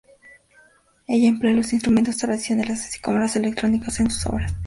Ella 1.07 1.27
emplea 1.29 1.53
los 1.53 1.73
instrumentos 1.73 2.17
tradicionales 2.17 2.83
así 2.87 2.99
como 2.99 3.19
los 3.19 3.35
electrónicos 3.35 3.99
en 3.99 4.09
sus 4.09 4.25
obras. 4.25 4.51